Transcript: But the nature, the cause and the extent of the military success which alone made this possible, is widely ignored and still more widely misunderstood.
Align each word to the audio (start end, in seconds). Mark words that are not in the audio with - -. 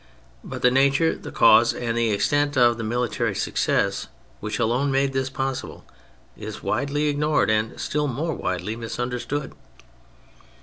But 0.43 0.63
the 0.63 0.71
nature, 0.71 1.15
the 1.15 1.29
cause 1.31 1.75
and 1.75 1.95
the 1.95 2.09
extent 2.09 2.57
of 2.57 2.79
the 2.79 2.83
military 2.83 3.35
success 3.35 4.07
which 4.39 4.57
alone 4.57 4.89
made 4.89 5.13
this 5.13 5.29
possible, 5.29 5.85
is 6.35 6.63
widely 6.63 7.07
ignored 7.07 7.51
and 7.51 7.79
still 7.79 8.07
more 8.07 8.33
widely 8.33 8.75
misunderstood. 8.75 9.53